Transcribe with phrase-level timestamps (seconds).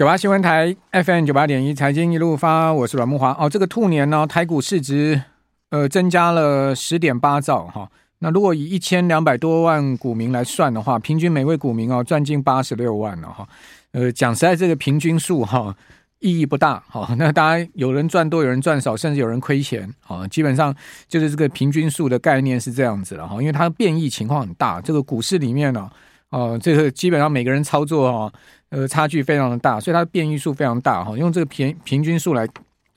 [0.00, 3.36] 九八新闻台 FM 九八点一财经一路发，我是阮木华。
[3.38, 5.20] 哦，这个兔年呢，台股市值
[5.68, 7.86] 呃增加了十点八兆哈、
[8.20, 13.46] 那如果以一千两百多万股民来算的话，平均每位股民哦赚进八十六万了哈、
[13.92, 15.76] 呃，讲实在，这个平均数哈。
[16.20, 20.74] 意义不大，哈， 那大家有人赚多，有人赚少，甚至有人亏钱，好，基本上
[21.08, 25.90] 就是这个平均数的概念是这样子了，哈，因为它变异情况很大，这个股市里面呢，
[26.30, 28.32] 哦，这个基本上每个人操作哈，
[28.70, 32.48] 呃，差距非常的大，所以它的变异数非常大，哈，用这个平平均数来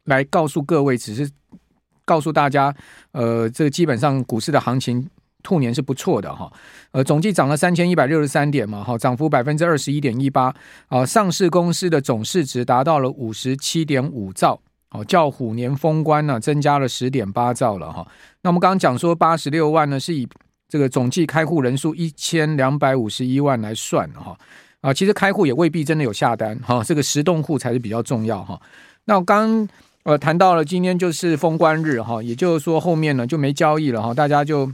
[0.05, 1.29] 来告诉各位，只是
[2.05, 2.73] 告诉大家，
[3.11, 5.09] 呃，这个基本上股市的行情。
[5.45, 6.49] 兔年是不错的哈，
[6.91, 10.55] 呃，总计涨了三千一百六十三点嘛，哈，涨幅百分之二十一点一八，
[10.87, 14.57] 啊，上市公司的总市值达到了五十七点五兆，
[14.91, 18.07] 哦，较虎年封关呢增加了十点八兆了哈。
[18.41, 20.25] 那我们刚刚讲说八十六万呢，是以
[20.73, 24.35] 这个总计开户人数一千两百五十一万来算哈，
[24.81, 28.59] 啊，其实开户也未必真的有下单哈，这个实动户才是比较重要哈。
[29.05, 29.69] 那我刚
[30.01, 34.67] 呃谈到了今天就是封关日哈，也就是说后面呢就没交易了哈，大家就。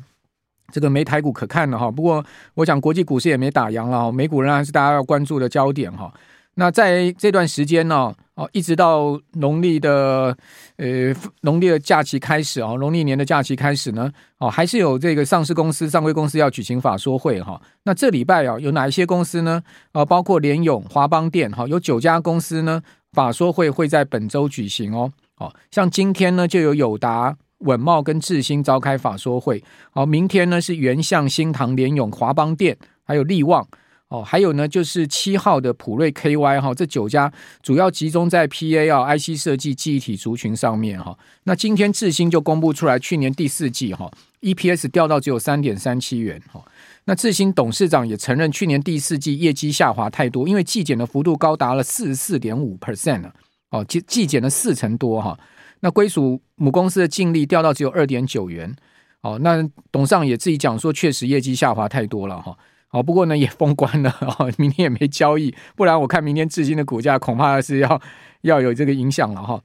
[0.71, 6.13] 这个没台股可看了哈，不过我想国际股市也没打烊了哈，美股仍然是大家要关注的焦点哈。
[6.55, 10.35] 那在这段时间呢，哦，一直到农历的
[10.77, 17.61] 呃农历的假期开始啊，农历年的假期开始呢，哦，还是有这个上市公司、上柜公司要举行法说会哈。
[17.83, 19.61] 那这礼拜啊，有哪一些公司呢？
[19.93, 22.81] 啊，包括联咏、华邦电哈，有九家公司呢，
[23.13, 25.11] 法说会会在本周举行哦。
[25.37, 27.37] 哦，像今天呢，就有友达。
[27.59, 29.61] 稳茂跟智新召开法说会，
[29.91, 33.67] 好，明天呢是原相、新唐、联咏、华邦电，还有力旺，
[34.09, 37.31] 哦，还有呢就是七号的普瑞 KY 哈，这九家
[37.61, 41.17] 主要集中在 PA 啊 IC 设计记忆体族群上面哈。
[41.43, 44.11] 那今天智新就公布出来，去年第四季哈
[44.41, 46.59] EPS 掉到只有三点三七元哈。
[47.05, 53.33] 那智新董事长也承认，去年第四季业绩下滑太多，因为季减的幅度高达了四十四点五 percent 了，
[53.69, 55.39] 哦，季季减了四成多哈。
[55.81, 58.75] 那归属母公司的净利掉到只有二点九元，
[59.21, 62.57] 哦，那董事长也自己讲说，确实业绩下滑太多了哈，
[62.91, 68.01] 好，不过呢也封关了，哦，明天也没交易，不然我看明天智新的股价恐怕是要
[68.41, 69.61] 要有这个影响了哈。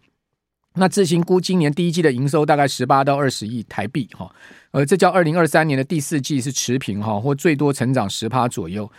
[0.74, 4.30] 那智新估今年第一季的营收大概十八到二十亿台币哈，
[4.72, 8.90] 呃，这叫二零二三年的第四季是持平哈，或最多成长十趴左右。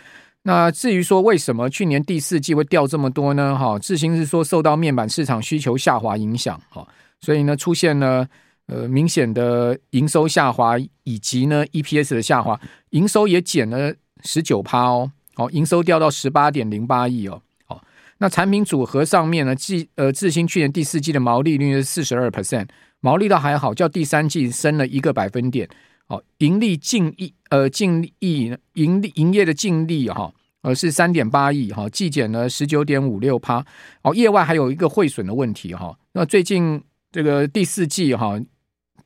[0.42, 3.56] 那至于说为什么去年第四季会掉这么多呢？
[3.58, 6.86] 哈，智新是说受到面板市场需求下滑影响哈。
[7.20, 8.26] 所以呢，出现了
[8.66, 12.58] 呃明显的营收下滑，以及呢 EPS 的下滑，
[12.90, 17.82] 营收也减了十九趴哦，好，营收掉到十八点零八亿哦，好，
[18.18, 22.68] 那产品组合上面呢，智呃智新去年第四季的毛利率是四十二 percent，
[23.00, 25.68] 毛利倒还好，较第三季升了一个百分点，
[26.06, 33.64] 好，盈利净益呃净益盈利营业的净利哈，呃是三点八亿哈，季减了十九点五六趴，
[34.02, 36.82] 哦，业外还有一个汇损的问题哈，那最近。
[37.12, 38.38] 这个第四季哈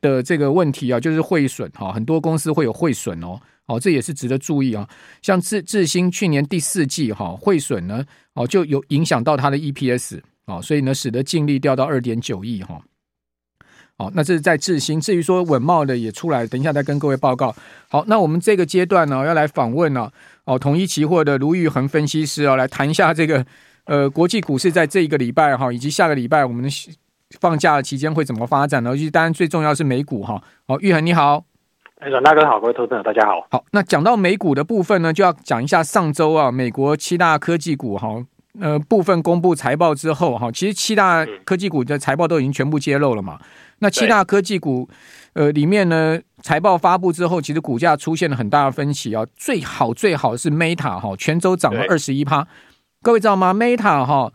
[0.01, 3.39] 的这个问题啊，就是汇损哈，很多公司会有汇损哦，
[3.71, 4.87] 哦，这也是值得注意啊。
[5.21, 12.81] 像智智新去年第四季哈汇损呢，哦就有影响到它的 EPS 哦，所以呢使得净利掉到二点九亿哈。
[13.97, 17.55] 哦，那这是在智新，至于说稳懋的也出来，等一下再跟各位报告。
[17.87, 20.11] 好，那我们这个阶段呢要来访问呢，
[20.43, 23.45] 哦统一期货的卢玉恒分析师啊，来谈一下这个
[23.85, 26.69] 呃国际股市在这一个礼拜哈以及下个礼拜我们。
[27.39, 28.89] 放假的期间会怎么发展呢？
[28.89, 30.43] 尤其当然最重要是美股哈。
[30.67, 31.45] 好，玉恒你好，
[32.09, 33.45] 阮大哥好，各位投资者大家好。
[33.51, 38.25] 好，那讲到美股的部分呢，就要讲一下上周啊，美国七大科技股哈，
[38.59, 43.39] 呃，部分公布财报之后哈，其实七大科技股的财报都已经全部揭露了嘛。
[43.79, 44.89] 那七大科技股
[45.33, 49.23] 呃里面呢，财报发布之后，其实股价出现了很大的分歧啊。
[49.35, 52.47] 最好最好是 Meta 哈，全周涨了二十一趴。
[53.03, 54.33] 各位知道吗？Meta 哈，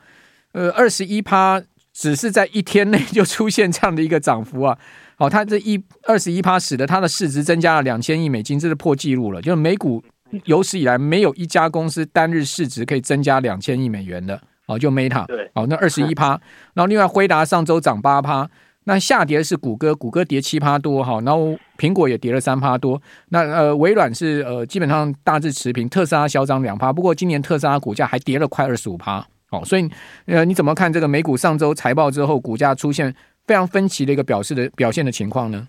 [0.52, 1.60] 呃，二十一趴。
[1.98, 4.76] 只是在一天内就出现这样的一个涨幅啊！
[5.16, 9.40] 好，它这一二十一趴使得它的市值增加了两千亿美金，这是破纪录了。
[9.40, 10.02] 就是美股
[10.44, 14.40] 有史以来没有一家公司单日市值可以增加两千亿美元的。
[14.66, 16.30] 哦，就 Meta，对，好，那二十一趴。
[16.74, 18.50] 然后另外辉达上周涨八趴，
[18.84, 21.20] 那下跌是谷歌，谷歌跌七趴多哈。
[21.24, 23.00] 然后苹果也跌了三趴多。
[23.28, 26.92] 那呃，微软是呃基本上大致持平，特斯拉小涨两趴。
[26.92, 29.24] 不过今年特斯拉股价还跌了快二十五趴。
[29.50, 29.88] 哦，所以
[30.26, 33.14] 呃，你怎么看这个美股上周财报之后股价出现
[33.46, 35.68] 非常分歧的一个表示的表现的情况呢？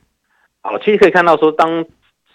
[0.62, 1.86] 好，其实可以看到说，当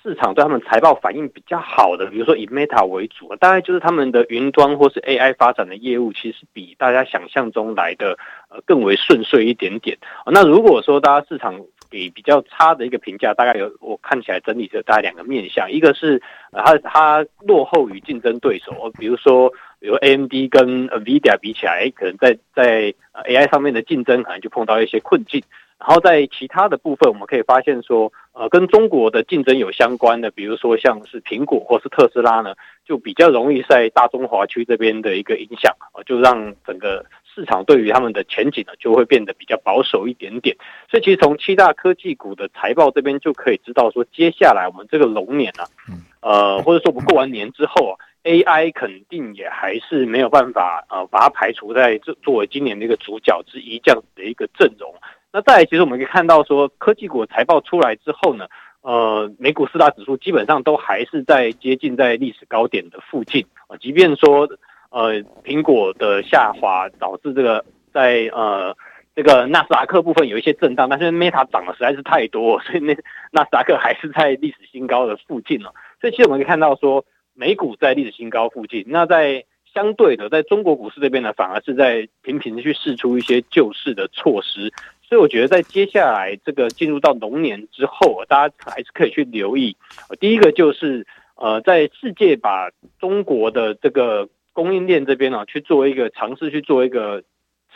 [0.02, 8.18] 市场对他们财报反应比较好的，比如说以 Meta 为主，大概就是他们的云端或是 AI 发展的业务，其实比大家想象中来的
[8.48, 9.96] 呃更为顺遂一点点。
[10.26, 11.60] 那如果说大家市场
[11.90, 22.94] 给比较差的一个评价，大概有我看起来整体是大概两个面向，一个是呃它它落后于竞争对手，比如说比如 AMD 跟 NVIDIA 比起来，可能在在
[23.24, 25.42] AI 上面的竞争可能就碰到一些困境。
[25.80, 32.54] 然后在其他的部分，我们可以发现说，呃，跟中国的竞争有相关的，比如说像是苹果或是特斯拉呢，
[32.86, 40.56] 就比较容易在大中华区这边的一个影响，呃，就让整个市场对于他们的前景呢，就会变得比较保守一点点。
[40.90, 45.64] 所以，其实从七大科技股的财报这边就可以知道说，接下来我们这个龙年呢，
[46.20, 47.94] 啊，呃，或者说我们过完年之后啊
[48.24, 54.94] ，AI 肯定也还是没有办法呃把它排除在这作为今年的一个主角之一这样子的一个阵容。
[55.32, 58.46] 那再来，其实我们可以看到，说科技股财报出来之后呢，
[58.82, 63.76] 呃，美股四大指数基本上都还是在接近在历史高点的附近啊。
[63.78, 64.46] 即便说，
[64.92, 68.76] 呃，苹果的下滑导致这个在呃
[69.16, 72.94] 这个纳斯达克部分有一些震荡，但是 Meta 涨的实在是太多，所以那
[73.32, 75.72] 纳斯达克还是在历史新高的附近了。
[76.00, 77.04] 所以其实我们可以看到，说
[77.34, 84.70] 美股在历史新高附近，那在相对的，在中国股市这边呢，反而是在频频的去试出一些救市的措施。
[85.02, 89.76] 所以我觉得，在接下来这个进入到龙年之后，大家还是可以去留意。
[90.20, 91.06] 第一个就是，
[91.36, 97.22] 呃，在世界把中国的这个供应链这边呢，去做一个尝试，去做一个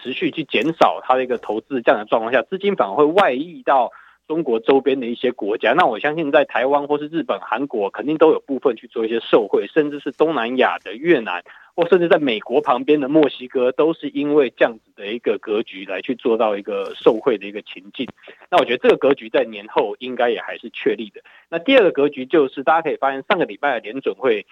[0.03, 3.93] 持续去减少它的一个投资这样的状况下，资金反而会外溢到。
[4.29, 11.45] 中国周边的一些国家，那我相信在台湾或是日本、韩国，肯定都有部分去做一些受惠，甚至是东南亚的越南，
[11.77, 18.09] 或甚至在美国旁边的墨西哥，都是因为这样子的一个格局来去做到一个受惠的一个情境。
[18.51, 21.21] 那我觉得这个格局在年后应该也还是确立的。
[21.49, 24.45] 那第二个格局就是，大家可以发现上个礼拜的联准会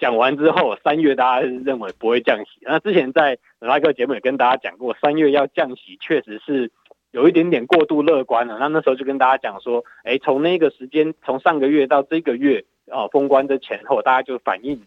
[0.00, 2.58] 讲完之后，三月大家认为不会降息。
[2.62, 6.72] 那之前在那个节目也跟大家讲过，三月要降息确实是。
[7.12, 14.80] 有一点点过度乐观了，那那时候就跟大家讲说，哎，从那个时间，从上个月到这个月，哦，封关的前后，大家就反映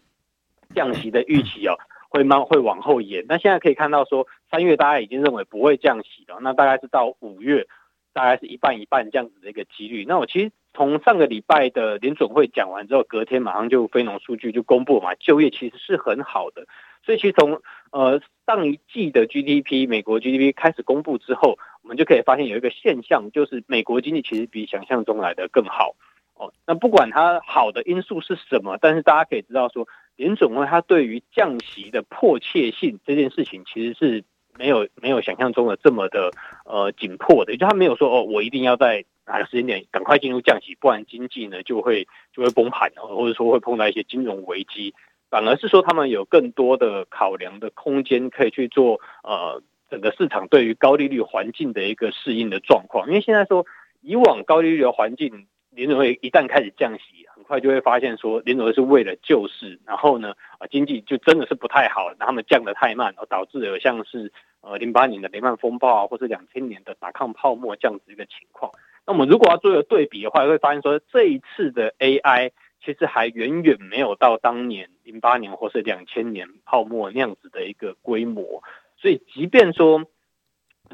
[0.74, 1.76] 降息的预期哦，
[2.08, 3.26] 会慢会往后延。
[3.28, 7.66] 那现在可以看到说，三月大家已经认为不会降息了，那大概是到五月，
[8.14, 10.06] 大概是一半一半这样子的一个几率。
[10.08, 16.66] 那我其实从上个礼拜的联准会讲完之后，隔天马上就非农数据就公布嘛，就业其实是很好的。
[17.04, 17.60] 所以其实从
[17.90, 25.94] 呃上一季的 GDP 美国 GDP 开始公布之后，我们就可以发现有一个现象，就是美国经济其实比想象中来的更好
[26.34, 26.52] 哦。
[26.66, 29.86] 那不管它好的因素是什么，但是大家可以知道说，
[30.16, 34.24] 联准会它对于降息的迫切性这件事情，其实是
[34.58, 36.30] 没有没有想象中的这么的
[36.64, 44.94] 呃紧迫的，就它没有说哦，我一定要在哪个时间点赶快进入降息，不然经济呢就会就会崩盘，或者说会碰到一些金融危机。
[45.30, 53.08] 反而是说，他们有更多的考量的空间，可以去做呃整个市场对于高利率环境的一个适应的状况。
[53.08, 53.66] 因为现在说，
[54.00, 64.32] 以往高利率的环境，联准会一旦开始降息，啊快就会发现说，林总是为了救市，然后呢，啊经济就真的是不太好，然后他们降得太慢，而导致有像是
[64.62, 68.72] 呃零八年的雷曼风暴啊，或是两千年的打抗泡沫这样子一个情况。
[69.06, 72.50] 那我们如果要做一个对比的话，会发现说，这一次的 AI。
[72.84, 78.62] 其实还远远没有到当年零八年或是两千年泡沫那样子的一个规模，
[78.98, 80.04] 所以即便说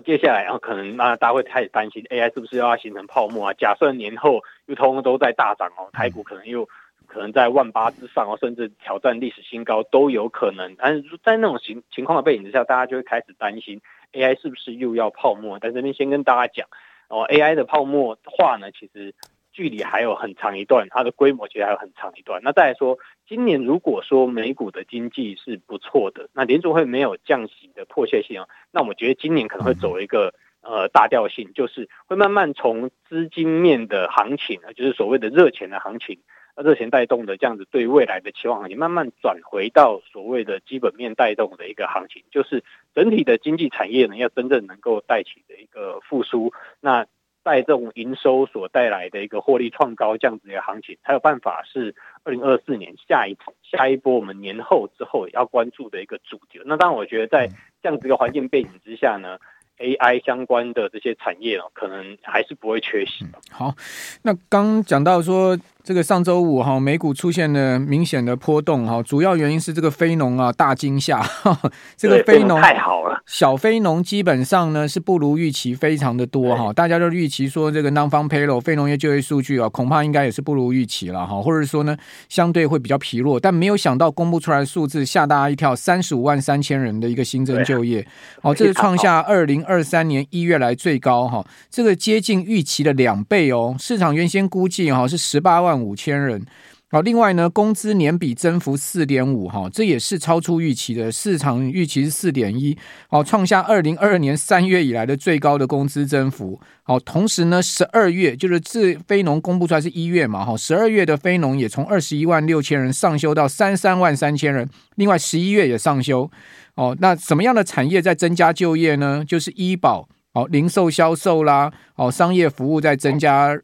[0.00, 3.54] 接下来啊，可能那大家会开始担心 AI 是不是又要形成泡沫啊？
[3.54, 6.68] 假设年后又通通都在大涨哦，台股可能又
[7.06, 10.74] 可能在万八之上哦，甚至挑战历史新高都有可能。
[10.76, 13.80] 但是在那种情情况的背景之下，大家就会开始担心
[14.12, 15.58] AI 是不是又要泡沫？
[15.60, 16.68] 但这边先跟大家讲
[17.08, 19.14] 哦，AI 的泡沫化呢，其实。
[19.52, 22.40] 距离还有很长一段，它的规模其实还有很长一段。
[22.44, 36.20] 那再来说，今年如果说美股的经济是不错的，那联储会没有降息的迫切性啊，那我们觉得今年可能会走一个呃大调性，就是会慢慢从资金面的行情啊，就是所谓的热钱的行情，
[36.56, 42.62] 热钱带动的这样子对未来的期望行情，慢慢转回到所谓的基本面带动的一个行情，就是
[42.94, 47.06] 整体的经济产业呢要真正能够带起的一个复苏，那。
[47.42, 51.94] 带这种营收所带来的一个获利创高这样子一个行情，才有办法是
[52.24, 56.60] 二零二四年下一下一波我们年后之后要关注的一个主题。
[56.64, 57.48] 那当然，我觉得在
[57.82, 59.38] 这样子一个环境背景之下呢
[59.78, 63.24] ，AI 相关的这些产业哦可能还是不会缺席。
[63.50, 63.74] 好，
[64.22, 65.56] 那刚讲到说
[65.90, 71.20] 这个上周五哈，美股出现了明显的波动哈，主要原因是这个非农啊大惊吓，
[71.98, 81.96] 这个非农太好了，小非农基本上呢是不如预期非常的多哈，大家都预期说这个 non-farm payroll 非农业就业数据啊，恐怕应该也是不如预期了哈，或者说呢
[82.28, 88.06] 相对会比较疲弱，但没有想到公布出来的数字吓大家一跳，三十五万三千人的一个新增就业，
[88.42, 95.79] 哦，这是创下二零二三年一月来最高哈，这个接近预期的两倍哦，市场原先估计哈是十八万。
[95.82, 96.44] 五千人，
[96.90, 102.76] 好，另外呢，工资年比增幅四点五，哈，这也是超出预期的，市场预期是四点一，
[103.08, 116.28] 好，创下二零二二年三月以来的最高的工资增幅，好，同时呢，十二月就是自非农公布出来是一月嘛，哈，十二月的非农也从二十一万六千人上修到三三万三千人，另外十一月也上修，
[116.74, 119.24] 哦，那什么样的产业在增加就业呢？
[119.24, 123.56] 就是医保，哦，零售销售啦，哦，商业服务在增加。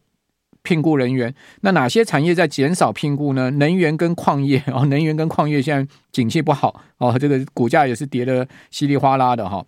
[0.67, 3.49] 聘雇人员，那哪些产业在减少聘雇呢？
[3.53, 9.65] 能源跟矿业 哦，能源跟矿业现在景气不好哦，这个股价也是跌得稀里哗啦的哈。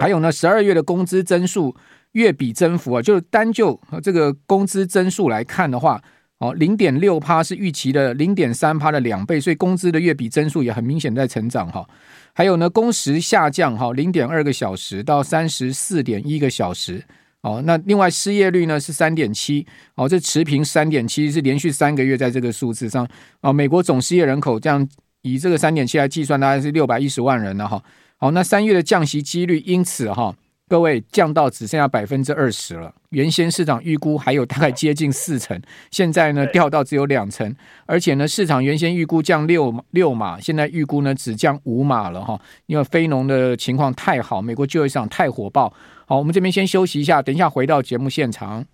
[0.00, 1.72] 还有呢，十二月的工资增速
[2.12, 6.02] 月比增幅啊，就是单就这个工资增速来看的话，
[6.38, 11.86] 哦，零点六趴是预期的零点三趴的两倍，所以工资的月比增速也很明显在成长哈。
[12.32, 17.04] 还有呢，工时下降哈，零点二个小时到三十四点一个小时。
[17.44, 23.06] 哦，那另外失业率呢是三点七，哦，这持平三点七是连续三个月在这个数字上。
[23.42, 24.88] 哦，美国总失业人口这样
[25.20, 27.82] 以这个三点七来计算，大概是六百一十万人了哈。
[28.16, 30.34] 好，那三月的降息几率因此哈，
[30.66, 32.94] 各位降到只剩下百分之二十了。
[33.10, 37.54] 原先市场预估还有大概接近四成，现在呢掉到只有两成，
[37.86, 45.72] 而且呢市场原先预估降六六码，现在预估呢只降五码了哈，因为非农的情况太好，美国就业市场太火爆。
[46.06, 48.64] 好，我们这边先休息一下，等一下回到节目现场。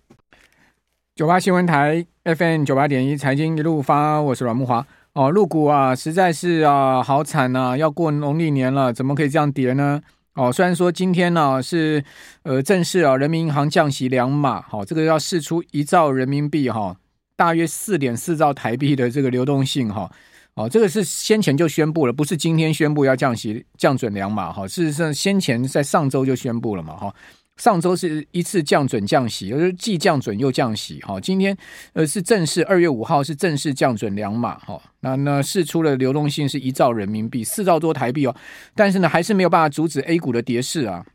[1.13, 4.85] 九八新闻台 FM 九八点一财经一路发，我是阮木华。
[5.13, 10.01] 哦，陆股啊，实在是啊，好惨啊，要过农历年了，怎么可以这样跌呢？
[10.33, 12.03] 哦，虽然说今天呢、是
[12.43, 16.95] 呃正式啊，人民银行降息两码，好、这个要试出一兆人民币哈、
[17.35, 20.09] 大约四点四兆台币的这个流动性哈。
[20.53, 24.67] 哦，这个是先前就宣布了，不是今天宣布要降息降准两码哈。
[24.67, 27.13] 事实上，先前在上周就宣布了嘛哈。
[27.61, 31.21] 上周是一次降准降息，而既降准又降息哈。
[31.21, 31.55] 今天
[31.93, 34.81] 呃是正式二月五号是正式降准两码哈。
[35.01, 38.35] 那那释出了流动性是一兆人民币，四兆多台币哦。
[38.73, 41.05] 但是呢，还是没有办法阻止 A 股的跌势啊。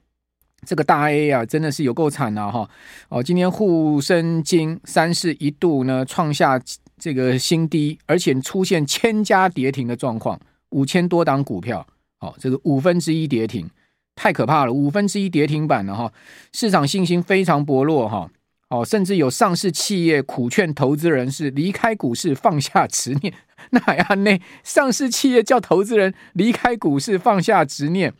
[0.65, 2.71] 这个大 A 啊，真的是有够惨呐哈。
[3.09, 6.63] 哦，今天沪深金三市一度呢创下。
[6.99, 11.87] 这个新低，而且出现千家跌停的状况，五千多档股票，
[12.21, 13.69] 哦，这个五分之一跌停，
[14.17, 16.13] 太可怕了，五分之一跌停板了哈，
[16.53, 18.29] 市场信心非常薄弱哈，
[18.71, 23.33] 哦，甚至有上市企业苦劝投资人是离开股市，放下执念，
[23.71, 28.13] 那呀，那上市企业叫投资人离开股市，放下执念。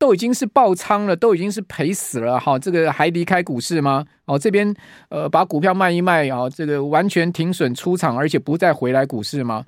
[0.00, 4.06] 都已经是爆仓了，都已经是赔死了哈，这个还离开股市吗？
[4.26, 4.72] 哦，这边
[5.08, 9.64] 呃把股票卖一卖啊，这个完全停损出场，而且不再回来股市吗？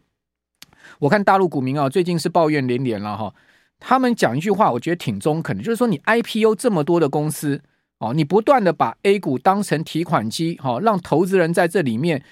[1.01, 3.35] 我看大陆股民啊，最近是抱怨连连了哈。
[3.81, 7.61] 他们讲一句话，我觉得挺中肯的，就是说你 IPO 这么多的公司
[7.99, 12.23] 哦，你不断的把 A 股当成提款机，哈，让投资人在这里面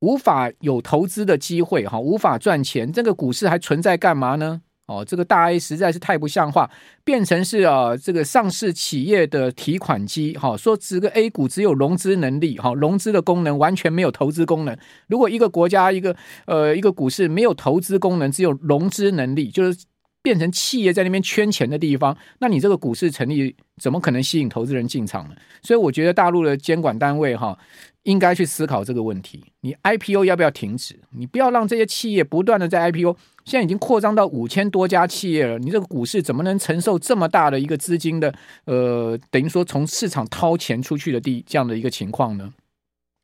[0.00, 4.62] 无法有投资的机会，哈，无法赚钱，这个股市还存在干嘛呢？
[4.86, 6.70] 哦，这个大 A 实在是太不像话，
[7.04, 10.36] 变成是啊，这个上市企业的提款机。
[10.36, 14.76] 哈，说这个 A 股只有融资能力，哈，融资的功能完全没有投资功能。
[15.06, 19.84] 如果一个国家一个呃一个股市没有投资功能，只有融资能力，就是
[20.24, 25.36] 变成企业在那边圈钱的地方，那你这个股市成立怎么可能吸引投资人进场呢？
[25.62, 27.56] 所以我觉得大陆的监管单位哈。
[28.04, 30.94] 应该去思考这个问题，你 IPO 要不要停止？
[31.12, 33.16] 你不要让这些企业不断的在 IPO，
[33.46, 38.30] 现在已经扩张到五千多家企业了，你这个股市怎么能承受这么大的一个资金的
[38.66, 42.52] 呃，等于说从市场掏钱出去的地这样的一个情况呢？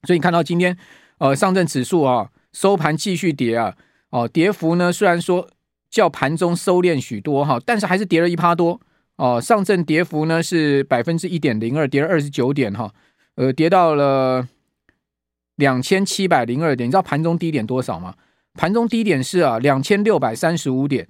[0.07, 0.75] 所以你看到今天
[1.19, 3.77] 呃上证指数啊收盘继续跌啊，
[4.09, 5.47] 哦跌幅呢虽然说
[5.91, 8.81] 较盘中收敛许多哈，但是还是跌了一趴多
[9.17, 12.93] 哦，上证跌幅呢是百分之一点零二，跌了二十九点哈，
[13.35, 14.49] 呃跌到了。
[15.57, 18.15] 两千七百零二点，你知道盘中低点多少吗？
[18.55, 21.07] 盘中低点是啊，两千六百三十五点。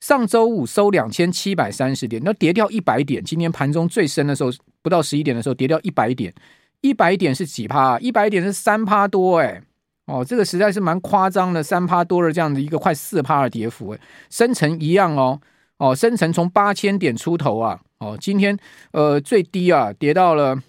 [0.00, 3.22] 上周五收两千七百三十点，那跌掉一百点。
[3.22, 4.50] 今天盘中最深的时候，
[4.82, 6.34] 不到十一点的时候，跌掉一百点。
[6.80, 7.96] 一百点是几趴？
[8.00, 9.62] 一百点是三趴多哎、
[10.06, 14.00] 哦，这个实在是蛮夸张的，三趴多的这样的一个快四趴的跌幅哎。
[14.30, 15.40] 深成一样哦，
[15.78, 18.58] 哦，深成从八千点出头啊，哦，今天
[18.92, 20.62] 呃最低啊跌到了。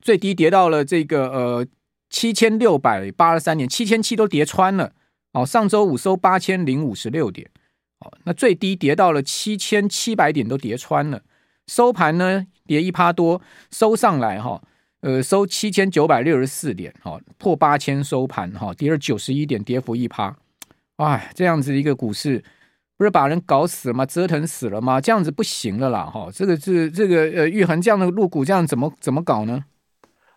[0.00, 1.66] 最低跌到了这个呃
[2.08, 4.92] 七千六百八十三点，七千七都跌穿了。
[5.32, 7.50] 哦，上周五收八千零五十六点，
[7.98, 11.20] 哦，那最低跌到了七千七百点，都跌穿了。
[11.66, 14.62] 收盘呢，跌一趴多，收上来哈，
[15.00, 20.36] 呃，收七千九百六十四点，哈，破八千收盘哈，跌了九十一点，跌幅一趴。
[20.96, 22.42] 哎，这样子一个股市，
[22.96, 24.04] 不是把人搞死了吗？
[24.04, 25.00] 折腾死了吗？
[25.00, 29.64] 这样子不行了啦，哈，这个是这个呃，玉恒这样的入股，这样怎么怎么搞呢？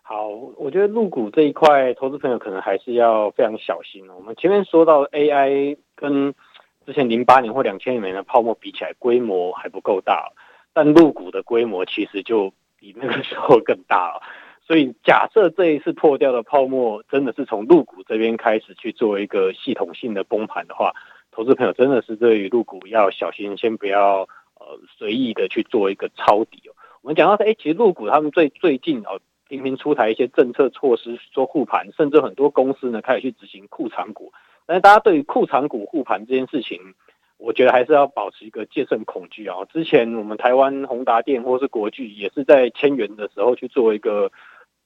[0.03, 4.07] 好，我觉得入股这一块，投资朋友可能还是要非常小心。
[4.11, 6.35] 我们前面说到 AI 跟
[6.85, 10.31] 之前零八年或两千年的泡沫比起来，规模还不够大，
[10.71, 14.21] 但入股的规模其实就比那个时候更大了。
[14.65, 20.93] 所以假设这一次破掉的泡沫真的是从陆股这边开始去做一个系统性的崩盘的话，
[21.31, 24.21] 投资朋友真的是对于陆股要小心，先不要
[24.59, 26.71] 呃随意的去做一个抄底哦。
[27.01, 29.19] 我们讲到说，哎，其实陆股他们最最近哦。
[29.51, 34.31] 频频出台一些政策措施做护盘，甚至很多公司呢开始去执行库藏股。
[34.65, 36.79] 但是大家对于库藏股护盘这件事情，
[37.37, 39.57] 我觉得还是要保持一个戒慎恐惧啊。
[39.65, 44.31] 之前我们台湾宏达电或是国巨也是在千元的时候去做一个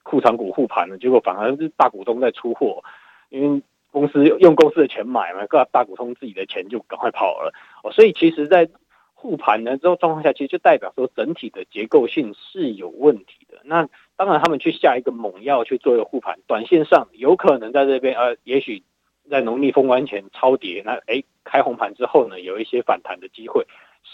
[0.08, 2.84] 库藏股护盘的，结果反而是大股东在出货，
[3.28, 3.60] 因为
[3.90, 7.52] 公司用公司的钱买嘛，各大股东自己的钱就赶快跑了。
[7.82, 8.68] 哦，所以其实，在
[9.14, 13.58] 护盘呢之后状况下，其实就代表说整体的结构性是有问题的。
[13.64, 18.84] 那当然，他们去下一个猛药去做一个护盘，短线上有可能在这边呃，也许
[19.28, 23.66] 在农历封关前超跌，那诶开红盘之后呢，有一些反弹的机会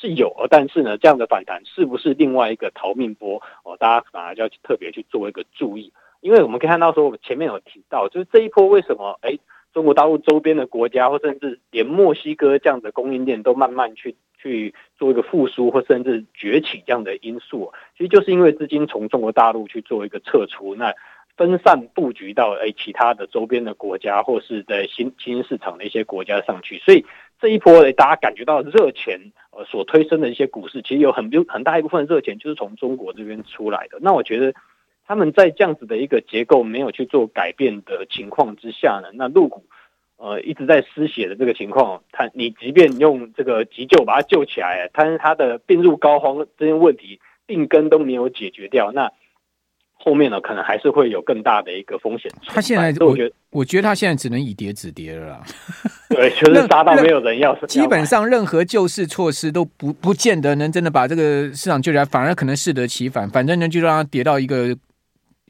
[0.03, 3.77] 是有，但是呢，这样的反弹是不是另外一个逃命波哦？
[3.79, 9.39] 大家反而就要特别去做一个注意，因为我们可以看到说，我们前面有提到，就是这一波为什么诶
[9.73, 14.17] 中国大陆周边的国家或甚至连墨西哥这样的供应链都慢慢去。
[14.43, 20.93] 去做一个复苏或甚至崛起这样的因素，其实就是因为资金从中国大陆去做一个撤出，那
[21.37, 27.07] 分散布局到诶其他的周边的国家或是在新新兴市场的一些国家上去，所以
[27.43, 29.21] 这一波大家感觉到热钱
[29.51, 33.99] 呃所推升的一些股市，其实有很有很大一部分热钱就是从中国这边出来的。
[34.01, 34.55] 那我觉得
[35.05, 39.65] 他们在这样子的一个结构没有去做改变的情况之下呢，那陆股。
[40.19, 49.11] 呃，一直在失血的这个情况，它你即便用这个急救把它救起来，但是它的病入膏肓这些问题病根都没有解决掉，那
[50.03, 52.31] 后面呢可能还是会有更大的一个风险。
[52.47, 55.41] 他现在我觉得，我觉得他现在只能以跌止跌了啦。
[56.11, 57.55] 对， 就是杀到没有人要。
[57.67, 63.29] 基本上任何救市措施都不不见得能真的把这个市场救起来，反而可能适得其反。
[63.31, 64.77] 反正呢，就让它跌到一个。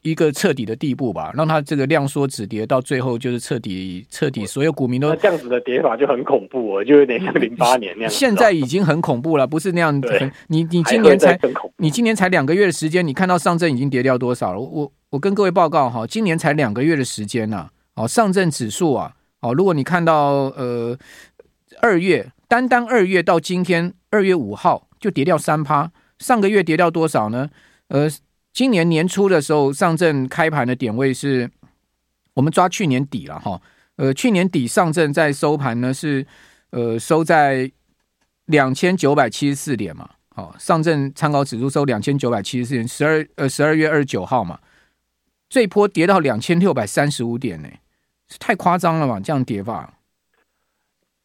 [0.03, 8.11] 一个彻底的地步吧，让它这个量缩止跌，到最后就是彻底彻底，所有股民都那这样子的跌法就很恐怖哦，就有点像零八年那样。
[8.13, 10.33] 现在已经很恐怖了，不是那样子。
[10.49, 11.39] 你你今年才
[11.77, 14.59] 你今年才两个月的时间，你看到上证已经跌掉多少了？
[14.59, 20.99] 我我跟各位报告哈，今年才两个月的时间呐，哦，上证指数啊，哦，如果你看到呃
[21.81, 27.49] 二月，单单二月到今天二月五号就跌掉三趴，上个月跌掉多少呢？
[27.87, 28.11] 呃。
[28.53, 31.51] 今年年初的时候，上证开盘的点位是，
[32.35, 33.61] 我们抓去年底了哈。
[33.97, 36.27] 呃，去年底上证在收盘呢是，
[36.71, 37.71] 呃，收在
[38.47, 40.09] 两千九百七十四点嘛。
[40.35, 44.59] 好，上证参考指数收两千九百七十四点，十二呃十二月二十九号嘛，
[45.49, 47.69] 这一波跌到两千六百三十五点呢，
[48.39, 49.95] 太夸张了嘛，这样跌法。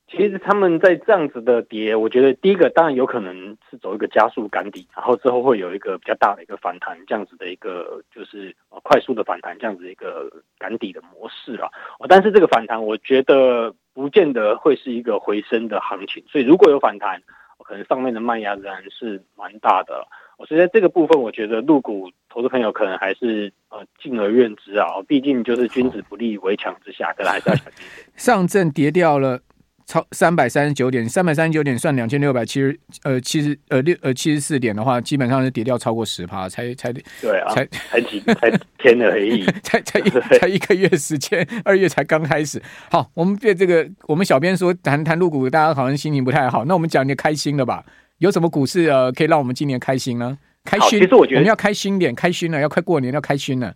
[0.10, 11.70] 其实他们在这样子的跌，我觉得第一个当然有可能是走一个加速赶底，然后之后会有一个比较大的一个反弹，这样子的一个就是快速的反弹，这样子一个赶底的模式啦。
[12.08, 17.22] 但是这个反弹，我觉得不见得会是一个回升的行情，所以如果有反弹，
[17.65, 20.08] 可能上面的卖压仍然是蛮大的。
[20.48, 27.86] 所以在这个部分，我觉得入股投资朋友可能还是呃敬而远之啊，毕竟就是君子不立围墙之下，可能还是要小心。
[28.15, 29.41] 上证跌掉了。
[29.88, 42.62] 超三百三十九点，三百三十九点算两千六百七十呃七十呃六呃七十四点的话，基本上是跌掉超过十趴，才才对啊，才才几才天而已， 才才一才一个月时间， 二月才刚开始。
[42.91, 46.65] 好，我们对这个我们小编说谈谈入股，大家好像心情不太好。
[46.65, 47.86] 那我们讲点开心的吧，
[48.17, 50.38] 有什么股市呃可以让我们今年开心呢？
[50.65, 53.73] 开心，其实我觉得我们要开心点，开心了，要快过年要开心了。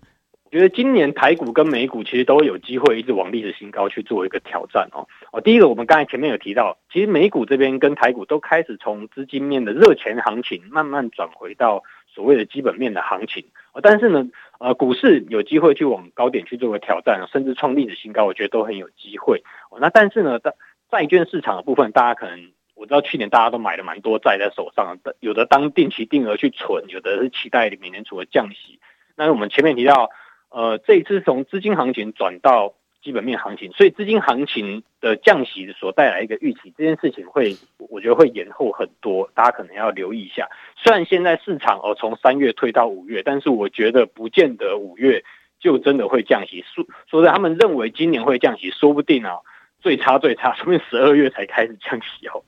[0.52, 5.08] 觉得今年台股跟美股其实都有机会一直往历史新高去做一个挑战哦。
[5.32, 11.84] 哦，第一个我们刚才前面有提到，其实美股这边跟台股都开始从资金面的热钱行情慢慢转回到
[12.14, 13.46] 所谓的基本面的行情。
[13.72, 14.28] 哦，但是呢，
[14.60, 19.42] 呃，股市有机会去往高点去做个挑战，甚至创历史新高，我觉得都很有机会。
[19.70, 20.54] 哦，那但是呢，在
[20.92, 28.80] 债券市场的部分，大家可能我知道去年大家都买了蛮多债在手上，有的当定期定额去存，有的是期待明年除了降息。
[29.16, 30.10] 那我们前面提到。
[30.52, 37.56] 呃，这一次从资金行情转到基本面行情，所以资金行情的降息所带来一个预期，这件事情会，
[37.90, 40.48] 我觉得会延后很多，大家可能要留意一下。
[40.76, 45.24] 虽然现在市场哦从三月推到五月，但是我觉得不见得五月
[45.60, 46.64] 就真的会降息。
[46.76, 49.38] 说说的他们认为今年会降息，说不定啊，
[49.80, 52.44] 最差最差，说不定十二月才开始降息哦，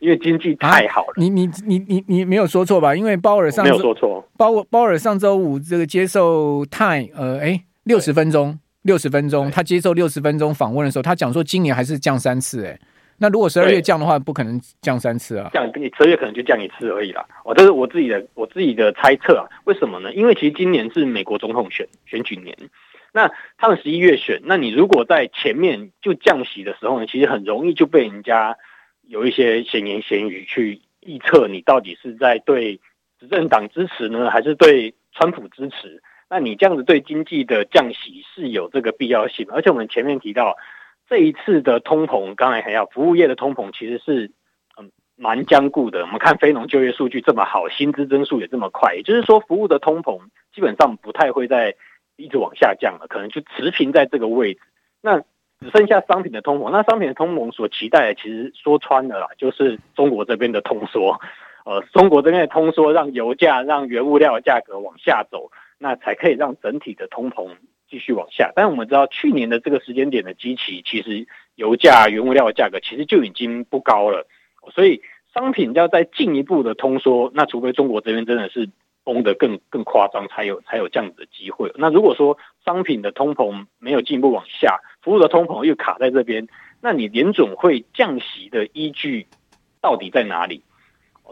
[0.00, 1.14] 因为经济太好了。
[1.16, 2.94] 啊、你你你你你没有说错吧？
[2.94, 8.58] 因为鲍尔上没有说错，鲍鲍尔上周五这个接受 Time 呃哎六十分钟。
[8.84, 12.78] 六十分钟，他接受六十分钟访问的时候，他讲说今年还是降三次，哎，
[13.16, 17.24] 那如果十二月降的话，不可能降三次啊，降你十二月可能就降一次而已啦。
[17.46, 19.48] 哦，这是我自己的我自己的猜测啊。
[19.64, 20.12] 为什么呢？
[20.12, 22.54] 因为其实今年是美国总统选选举年，
[23.14, 28.54] 那他们十一月选，那你如果在前面就降息的时候呢，其实很容易就被人家
[29.06, 32.80] 有一些闲言闲语去预测你到底是在对
[33.20, 36.02] 执政党支持呢，还是对川普支持？
[36.28, 40.56] 那你这样子对经济的降息是有这个必要性，而且我们前面提到
[41.08, 44.30] 这一次的通膨，刚才还要服务业的通膨其实是
[44.76, 46.00] 嗯蛮僵固的。
[46.00, 50.18] 我们看非农就业数据这么好，薪资增速也这么快，也就是说服务的通膨
[50.54, 51.76] 基本上不太会再
[52.16, 54.60] 一直往下降了，可能就持平在这个位置。
[55.02, 55.22] 那
[55.64, 61.18] 只剩下商品的通膨，那商品的通膨所期待的其实说穿了啦，就是中国这边的通缩，
[61.64, 65.50] 呃，中国这边的通缩让油价、让原物料的价格往下走。
[65.76, 67.48] 那才可以让整体的通膨
[67.90, 68.52] 继续往下。
[68.54, 74.26] 但我们知道，去年的这个时间点的基期，其实油价、原物料的价格其实就已经不高了。
[74.72, 75.02] 所以
[75.34, 78.70] 商品要再进一步的通缩，那除非中国这边真的是
[79.02, 81.70] 崩得更更夸张，才有才有这样子的机会。
[81.74, 86.48] 那如果说商品的通膨没有进一步往下，服务的通膨又卡在这边，
[86.80, 89.28] 那你联准会降息的依据
[89.80, 90.64] 到底在哪里？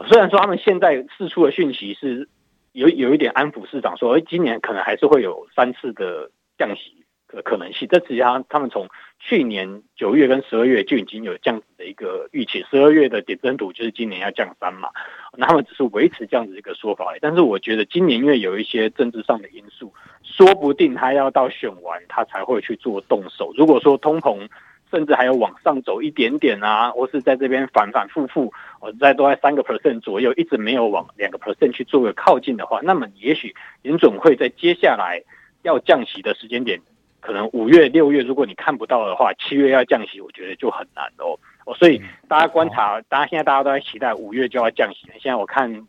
[0.07, 2.29] 虽然说他们现在释出的讯息是。
[2.75, 7.87] 有有一点安抚市场，说，诶，今年可能还是会有三次的降息的可能性。
[7.87, 12.65] 这实际上，他们从去年九月跟十二月就已经有这样子的一个预期。
[12.71, 14.89] 十二月的点阵图就是今年要降三嘛，
[15.37, 17.15] 那他们只是维持这样子一个说法。
[17.21, 19.92] 但是我觉得今年因为有一些政治上的因素，
[20.33, 23.53] 说不定他要到选完他才会去做动手。
[23.57, 24.49] 如果说通膨，
[24.91, 35.23] 甚至还有往上走一点点啊，或是在这边反反复复，我在都在三个 percent 左右，一直没有往两个 percent 去做个靠近的话，那么也许联准会在接下来
[35.63, 36.81] 要降息的时间点，
[37.21, 41.39] 可能五月、六月，如果你看不到的话，七月要降息，我觉得就很难哦。
[41.65, 45.87] 哦，所以大家观察，大家现在大家都在期待五月就要降息，现在我看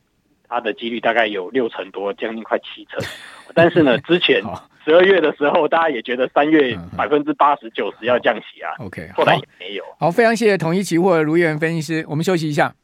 [0.53, 3.03] 它的几率大概有六成多，将近快七成。
[3.55, 4.41] 但是呢，之前。
[4.85, 8.75] 十二月的时候，大家也觉得三月百分之八十九十要降息啊。
[8.79, 9.83] OK，后来也没有。
[9.97, 12.75] 好，非常谢谢统一期货卢彦分析师，我们休息一下。